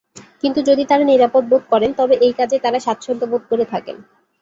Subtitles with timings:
[0.43, 3.97] কিন্তু যদি তাঁরা নিরাপদ বোধ করেন তবে এই কাজে তাঁরা স্বাচ্ছন্দ্য বোধ করে থাকেন।